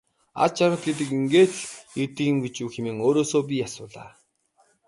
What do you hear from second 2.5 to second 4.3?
үү хэмээн өөрөөсөө би асуулаа.